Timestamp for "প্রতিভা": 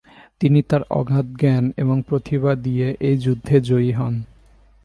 2.07-2.55